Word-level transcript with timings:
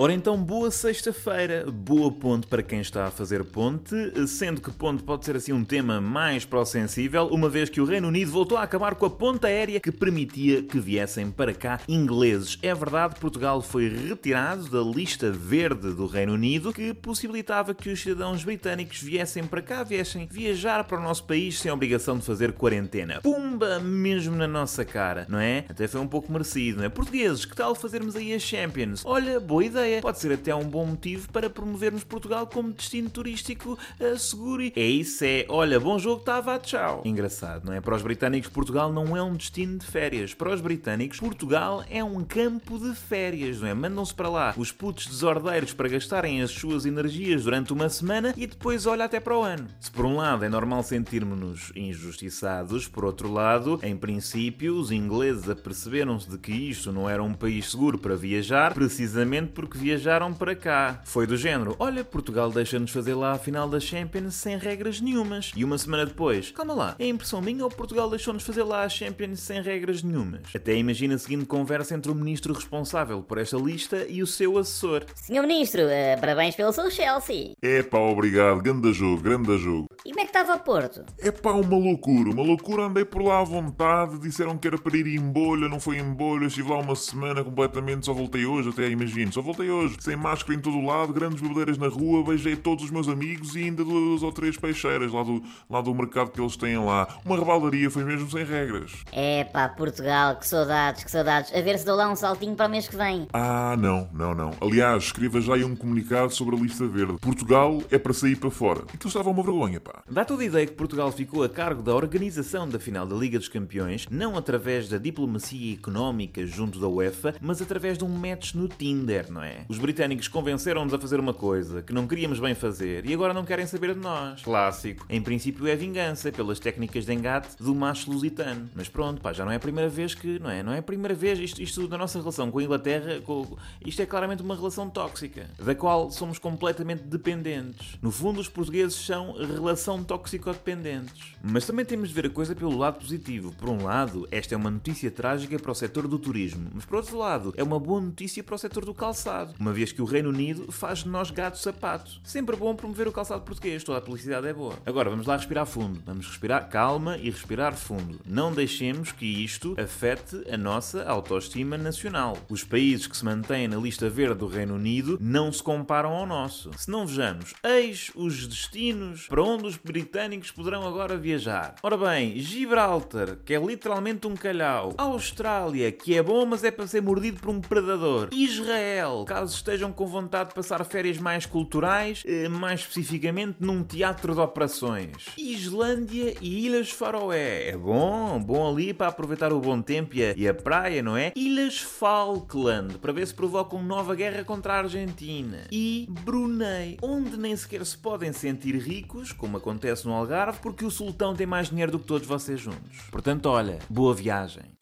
Ora 0.00 0.12
então, 0.12 0.40
boa 0.40 0.70
sexta-feira, 0.70 1.66
boa 1.72 2.12
ponte 2.12 2.46
para 2.46 2.62
quem 2.62 2.80
está 2.80 3.06
a 3.06 3.10
fazer 3.10 3.42
ponte, 3.42 3.96
sendo 4.28 4.60
que 4.60 4.70
ponte 4.70 5.02
pode 5.02 5.24
ser 5.24 5.34
assim 5.34 5.52
um 5.52 5.64
tema 5.64 6.00
mais 6.00 6.44
pró-sensível, 6.44 7.26
uma 7.26 7.48
vez 7.48 7.68
que 7.68 7.80
o 7.80 7.84
Reino 7.84 8.06
Unido 8.06 8.30
voltou 8.30 8.56
a 8.56 8.62
acabar 8.62 8.94
com 8.94 9.06
a 9.06 9.10
ponte 9.10 9.44
aérea 9.44 9.80
que 9.80 9.90
permitia 9.90 10.62
que 10.62 10.78
viessem 10.78 11.32
para 11.32 11.52
cá 11.52 11.80
ingleses. 11.88 12.56
É 12.62 12.72
verdade, 12.72 13.16
Portugal 13.18 13.60
foi 13.60 13.88
retirado 13.88 14.68
da 14.68 14.80
lista 14.80 15.32
verde 15.32 15.92
do 15.92 16.06
Reino 16.06 16.34
Unido, 16.34 16.72
que 16.72 16.94
possibilitava 16.94 17.74
que 17.74 17.90
os 17.90 18.00
cidadãos 18.00 18.44
britânicos 18.44 19.02
viessem 19.02 19.42
para 19.42 19.60
cá, 19.60 19.82
viessem 19.82 20.28
viajar 20.30 20.84
para 20.84 21.00
o 21.00 21.02
nosso 21.02 21.24
país 21.24 21.58
sem 21.58 21.72
obrigação 21.72 22.18
de 22.18 22.24
fazer 22.24 22.52
quarentena. 22.52 23.20
Pumba, 23.20 23.80
mesmo 23.80 24.36
na 24.36 24.46
nossa 24.46 24.84
cara, 24.84 25.26
não 25.28 25.40
é? 25.40 25.64
Até 25.68 25.88
foi 25.88 26.00
um 26.00 26.06
pouco 26.06 26.30
merecido, 26.30 26.78
não 26.78 26.84
é? 26.84 26.88
Portugueses, 26.88 27.44
que 27.44 27.56
tal 27.56 27.74
fazermos 27.74 28.14
aí 28.14 28.32
a 28.32 28.38
Champions? 28.38 29.02
Olha, 29.04 29.40
boa 29.40 29.64
ideia 29.64 29.87
Pode 30.00 30.18
ser 30.18 30.32
até 30.32 30.54
um 30.54 30.64
bom 30.64 30.86
motivo 30.86 31.28
para 31.30 31.50
promovermos 31.50 32.04
Portugal 32.04 32.46
como 32.46 32.72
destino 32.72 33.10
turístico 33.10 33.78
uh, 34.00 34.18
seguro. 34.18 34.62
E 34.62 34.72
é 34.76 34.86
isso, 34.86 35.24
é. 35.24 35.46
Olha, 35.48 35.80
bom 35.80 35.98
jogo, 35.98 36.20
estava, 36.20 36.58
tchau. 36.58 37.02
Engraçado, 37.04 37.64
não 37.66 37.72
é? 37.72 37.80
Para 37.80 37.94
os 37.94 38.02
britânicos, 38.02 38.50
Portugal 38.50 38.92
não 38.92 39.16
é 39.16 39.22
um 39.22 39.34
destino 39.34 39.78
de 39.78 39.86
férias. 39.86 40.34
Para 40.34 40.52
os 40.52 40.60
britânicos, 40.60 41.20
Portugal 41.20 41.84
é 41.90 42.02
um 42.02 42.24
campo 42.24 42.78
de 42.78 42.94
férias, 42.94 43.60
não 43.60 43.68
é? 43.68 43.74
Mandam-se 43.74 44.14
para 44.14 44.28
lá 44.28 44.54
os 44.56 44.72
putos 44.72 45.06
desordeiros 45.06 45.72
para 45.72 45.88
gastarem 45.88 46.42
as 46.42 46.50
suas 46.50 46.86
energias 46.86 47.44
durante 47.44 47.72
uma 47.72 47.88
semana 47.88 48.34
e 48.36 48.46
depois 48.46 48.86
olha 48.86 49.04
até 49.04 49.20
para 49.20 49.36
o 49.36 49.42
ano. 49.42 49.68
Se 49.80 49.90
por 49.90 50.04
um 50.04 50.16
lado 50.16 50.44
é 50.44 50.48
normal 50.48 50.82
sentirmos-nos 50.82 51.72
injustiçados, 51.74 52.88
por 52.88 53.04
outro 53.04 53.32
lado, 53.32 53.78
em 53.82 53.96
princípio, 53.96 54.76
os 54.76 54.90
ingleses 54.90 55.48
aperceberam-se 55.48 56.28
de 56.28 56.38
que 56.38 56.52
isto 56.52 56.92
não 56.92 57.08
era 57.08 57.22
um 57.22 57.34
país 57.34 57.70
seguro 57.70 57.98
para 57.98 58.16
viajar, 58.16 58.74
precisamente 58.74 59.52
porque 59.52 59.77
viajaram 59.78 60.34
para 60.34 60.54
cá. 60.54 61.00
Foi 61.04 61.26
do 61.26 61.36
género: 61.36 61.76
olha, 61.78 62.04
Portugal 62.04 62.50
deixa-nos 62.50 62.90
fazer 62.90 63.14
lá 63.14 63.32
a 63.32 63.38
final 63.38 63.68
da 63.68 63.80
Champions 63.80 64.34
sem 64.34 64.58
regras 64.58 65.00
nenhumas. 65.00 65.52
E 65.56 65.64
uma 65.64 65.78
semana 65.78 66.04
depois, 66.04 66.50
calma 66.50 66.74
lá, 66.74 66.96
é 66.98 67.06
impressão 67.06 67.40
minha 67.40 67.64
ou 67.64 67.70
Portugal 67.70 68.10
deixou-nos 68.10 68.42
fazer 68.42 68.64
lá 68.64 68.82
a 68.82 68.88
Champions 68.88 69.40
sem 69.40 69.62
regras 69.62 70.02
nenhumas? 70.02 70.42
Até 70.54 70.74
imagina 70.74 71.14
a 71.14 71.18
seguinte 71.18 71.46
conversa 71.46 71.94
entre 71.94 72.10
o 72.10 72.14
ministro 72.14 72.52
responsável 72.52 73.22
por 73.22 73.38
esta 73.38 73.56
lista 73.56 74.04
e 74.08 74.22
o 74.22 74.26
seu 74.26 74.58
assessor. 74.58 75.04
Senhor 75.14 75.46
Ministro, 75.46 75.82
uh, 75.82 76.20
parabéns 76.20 76.54
pelo 76.54 76.72
seu 76.72 76.90
Chelsea. 76.90 77.52
É 77.62 77.82
pá, 77.82 77.98
obrigado, 77.98 78.60
grande 78.60 78.92
jogo, 78.92 79.22
grande 79.22 79.56
jogo. 79.58 79.88
E 80.04 80.10
como 80.10 80.20
é 80.20 80.24
que 80.24 80.30
estava 80.30 80.54
a 80.54 80.58
Porto? 80.58 81.04
É 81.18 81.30
pá, 81.30 81.52
uma 81.52 81.76
loucura, 81.76 82.30
uma 82.30 82.42
loucura, 82.42 82.84
andei 82.84 83.04
por 83.04 83.22
lá 83.22 83.40
à 83.40 83.44
vontade, 83.44 84.18
disseram 84.18 84.56
que 84.56 84.66
era 84.66 84.78
para 84.78 84.96
ir 84.96 85.06
em 85.06 85.20
bolha, 85.20 85.68
não 85.68 85.78
foi 85.78 85.98
em 85.98 86.12
bolha, 86.12 86.46
estive 86.46 86.70
lá 86.70 86.78
uma 86.78 86.96
semana 86.96 87.44
completamente, 87.44 88.06
só 88.06 88.12
voltei 88.12 88.44
hoje, 88.44 88.70
até 88.70 88.88
imagino, 88.88 89.32
só 89.32 89.42
voltei 89.42 89.67
hoje, 89.70 89.96
sem 90.00 90.16
máscara 90.16 90.54
em 90.54 90.60
todo 90.60 90.76
o 90.76 90.84
lado, 90.84 91.12
grandes 91.12 91.40
bebedeiras 91.40 91.78
na 91.78 91.88
rua, 91.88 92.24
beijei 92.24 92.56
todos 92.56 92.84
os 92.84 92.90
meus 92.90 93.08
amigos 93.08 93.54
e 93.56 93.64
ainda 93.64 93.84
duas 93.84 94.22
ou 94.22 94.32
três 94.32 94.56
peixeiras 94.56 95.12
lá 95.12 95.22
do, 95.22 95.42
lá 95.68 95.80
do 95.80 95.94
mercado 95.94 96.30
que 96.30 96.40
eles 96.40 96.56
têm 96.56 96.78
lá. 96.78 97.08
Uma 97.24 97.36
rebaldaria 97.36 97.90
foi 97.90 98.04
mesmo 98.04 98.30
sem 98.30 98.44
regras. 98.44 98.92
É 99.12 99.44
pá, 99.44 99.68
Portugal, 99.68 100.36
que 100.36 100.46
saudades, 100.46 101.04
que 101.04 101.10
saudades. 101.10 101.54
A 101.54 101.60
ver 101.60 101.78
se 101.78 101.86
dou 101.86 101.96
lá 101.96 102.10
um 102.10 102.16
saltinho 102.16 102.54
para 102.54 102.66
o 102.66 102.70
mês 102.70 102.88
que 102.88 102.96
vem. 102.96 103.26
Ah, 103.32 103.76
não, 103.78 104.08
não, 104.12 104.34
não. 104.34 104.50
Aliás, 104.60 105.04
escreva 105.04 105.40
já 105.40 105.54
aí 105.54 105.64
um 105.64 105.76
comunicado 105.76 106.32
sobre 106.34 106.56
a 106.56 106.58
lista 106.58 106.86
verde. 106.86 107.18
Portugal 107.20 107.82
é 107.90 107.98
para 107.98 108.12
sair 108.12 108.36
para 108.36 108.50
fora. 108.50 108.82
Aquilo 108.82 109.08
estava 109.08 109.30
uma 109.30 109.42
vergonha, 109.42 109.80
pá. 109.80 110.02
Dá 110.10 110.24
toda 110.24 110.42
a 110.42 110.46
ideia 110.46 110.66
que 110.66 110.72
Portugal 110.72 111.10
ficou 111.12 111.42
a 111.42 111.48
cargo 111.48 111.82
da 111.82 111.94
organização 111.94 112.68
da 112.68 112.78
final 112.78 113.06
da 113.06 113.16
Liga 113.16 113.38
dos 113.38 113.48
Campeões, 113.48 114.06
não 114.10 114.36
através 114.36 114.88
da 114.88 114.98
diplomacia 114.98 115.74
económica 115.74 116.46
junto 116.46 116.78
da 116.78 116.88
UEFA, 116.88 117.34
mas 117.40 117.60
através 117.62 117.98
de 117.98 118.04
um 118.04 118.08
match 118.08 118.54
no 118.54 118.68
Tinder, 118.68 119.30
não 119.30 119.42
é? 119.42 119.47
Os 119.68 119.78
britânicos 119.78 120.28
convenceram-nos 120.28 120.94
a 120.94 120.98
fazer 120.98 121.20
uma 121.20 121.34
coisa 121.34 121.82
que 121.82 121.92
não 121.92 122.06
queríamos 122.06 122.40
bem 122.40 122.54
fazer 122.54 123.06
e 123.06 123.14
agora 123.14 123.34
não 123.34 123.44
querem 123.44 123.66
saber 123.66 123.94
de 123.94 124.00
nós. 124.00 124.42
Clássico. 124.42 125.06
Em 125.08 125.20
princípio 125.20 125.66
é 125.66 125.76
vingança 125.76 126.30
pelas 126.32 126.58
técnicas 126.58 127.04
de 127.04 127.12
engate 127.12 127.56
do 127.58 127.74
macho 127.74 128.10
lusitano. 128.10 128.68
Mas 128.74 128.88
pronto, 128.88 129.20
pá, 129.20 129.32
já 129.32 129.44
não 129.44 129.52
é 129.52 129.56
a 129.56 129.60
primeira 129.60 129.88
vez 129.88 130.14
que, 130.14 130.38
não 130.38 130.50
é? 130.50 130.62
Não 130.62 130.72
é 130.72 130.78
a 130.78 130.82
primeira 130.82 131.14
vez 131.14 131.38
isto, 131.38 131.62
isto 131.62 131.86
da 131.88 131.98
nossa 131.98 132.18
relação 132.18 132.50
com 132.50 132.58
a 132.58 132.62
Inglaterra, 132.62 133.20
com, 133.20 133.56
isto 133.84 134.02
é 134.02 134.06
claramente 134.06 134.42
uma 134.42 134.54
relação 134.54 134.88
tóxica, 134.90 135.48
da 135.58 135.74
qual 135.74 136.10
somos 136.10 136.38
completamente 136.38 137.02
dependentes. 137.02 137.96
No 138.02 138.10
fundo, 138.10 138.40
os 138.40 138.48
portugueses 138.48 138.94
são 138.94 139.32
relação 139.32 140.02
tóxico-dependentes. 140.02 141.34
Mas 141.42 141.66
também 141.66 141.84
temos 141.84 142.08
de 142.08 142.14
ver 142.14 142.26
a 142.26 142.30
coisa 142.30 142.54
pelo 142.54 142.76
lado 142.76 142.98
positivo. 142.98 143.54
Por 143.56 143.68
um 143.68 143.84
lado, 143.84 144.26
esta 144.30 144.54
é 144.54 144.56
uma 144.56 144.70
notícia 144.70 145.10
trágica 145.10 145.58
para 145.58 145.72
o 145.72 145.74
setor 145.74 146.08
do 146.08 146.18
turismo, 146.18 146.70
mas 146.74 146.84
por 146.84 146.96
outro 146.96 147.16
lado, 147.16 147.54
é 147.56 147.62
uma 147.62 147.78
boa 147.78 148.00
notícia 148.00 148.42
para 148.42 148.54
o 148.54 148.58
setor 148.58 148.84
do 148.84 148.94
calçado, 148.94 149.37
uma 149.58 149.72
vez 149.72 149.92
que 149.92 150.02
o 150.02 150.04
Reino 150.04 150.30
Unido 150.30 150.70
faz 150.72 151.00
de 151.00 151.08
nós 151.08 151.30
gato 151.30 151.58
sapato. 151.58 152.20
Sempre 152.22 152.56
bom 152.56 152.74
promover 152.74 153.08
o 153.08 153.12
calçado 153.12 153.42
português, 153.42 153.84
toda 153.84 153.98
a 153.98 154.00
publicidade 154.00 154.46
é 154.46 154.52
boa. 154.52 154.74
Agora 154.86 155.10
vamos 155.10 155.26
lá 155.26 155.36
respirar 155.36 155.66
fundo. 155.66 156.00
Vamos 156.04 156.26
respirar 156.26 156.68
calma 156.68 157.16
e 157.18 157.30
respirar 157.30 157.74
fundo. 157.74 158.20
Não 158.26 158.52
deixemos 158.52 159.12
que 159.12 159.26
isto 159.26 159.76
afete 159.78 160.44
a 160.50 160.56
nossa 160.56 161.04
autoestima 161.04 161.76
nacional. 161.76 162.36
Os 162.48 162.64
países 162.64 163.06
que 163.06 163.16
se 163.16 163.24
mantêm 163.24 163.68
na 163.68 163.76
lista 163.76 164.08
verde 164.08 164.36
do 164.36 164.46
Reino 164.46 164.74
Unido 164.74 165.18
não 165.20 165.52
se 165.52 165.62
comparam 165.62 166.10
ao 166.12 166.26
nosso. 166.26 166.70
Se 166.76 166.90
não 166.90 167.06
vejamos, 167.06 167.54
eis 167.62 168.10
os 168.14 168.46
destinos 168.46 169.26
para 169.26 169.42
onde 169.42 169.66
os 169.66 169.76
britânicos 169.76 170.50
poderão 170.50 170.86
agora 170.86 171.16
viajar. 171.16 171.74
Ora 171.82 171.96
bem, 171.96 172.38
Gibraltar, 172.38 173.36
que 173.44 173.54
é 173.54 173.58
literalmente 173.58 174.26
um 174.26 174.34
calhau. 174.34 174.94
Austrália, 174.96 175.90
que 175.92 176.16
é 176.16 176.22
bom, 176.22 176.46
mas 176.46 176.64
é 176.64 176.70
para 176.70 176.86
ser 176.86 177.02
mordido 177.02 177.40
por 177.40 177.50
um 177.50 177.60
predador. 177.60 178.28
Israel, 178.32 179.24
caso 179.28 179.54
estejam 179.54 179.92
com 179.92 180.06
vontade 180.06 180.48
de 180.48 180.54
passar 180.54 180.82
férias 180.86 181.18
mais 181.18 181.44
culturais, 181.44 182.22
eh, 182.26 182.48
mais 182.48 182.80
especificamente 182.80 183.56
num 183.60 183.84
teatro 183.84 184.34
de 184.34 184.40
operações. 184.40 185.26
Islândia 185.36 186.34
e 186.40 186.64
Ilhas 186.64 186.88
Faroé. 186.88 187.68
É 187.68 187.76
bom, 187.76 188.42
bom 188.42 188.72
ali 188.72 188.94
para 188.94 189.08
aproveitar 189.08 189.52
o 189.52 189.60
bom 189.60 189.82
tempo 189.82 190.16
e 190.16 190.24
a, 190.24 190.34
e 190.34 190.48
a 190.48 190.54
praia, 190.54 191.02
não 191.02 191.14
é? 191.14 191.32
Ilhas 191.36 191.78
Falkland, 191.78 192.96
para 192.96 193.12
ver 193.12 193.26
se 193.26 193.34
provocam 193.34 193.82
nova 193.82 194.14
guerra 194.14 194.42
contra 194.44 194.72
a 194.72 194.78
Argentina. 194.78 195.66
E 195.70 196.06
Brunei, 196.24 196.96
onde 197.02 197.36
nem 197.36 197.54
sequer 197.54 197.84
se 197.84 197.98
podem 197.98 198.32
sentir 198.32 198.76
ricos, 198.76 199.30
como 199.30 199.58
acontece 199.58 200.06
no 200.06 200.14
Algarve, 200.14 200.58
porque 200.62 200.86
o 200.86 200.90
sultão 200.90 201.34
tem 201.34 201.46
mais 201.46 201.68
dinheiro 201.68 201.92
do 201.92 201.98
que 201.98 202.06
todos 202.06 202.26
vocês 202.26 202.58
juntos. 202.58 203.02
Portanto, 203.10 203.44
olha, 203.44 203.78
boa 203.90 204.14
viagem. 204.14 204.77